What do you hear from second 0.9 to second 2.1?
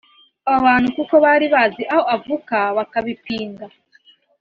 kuko bari bazi aho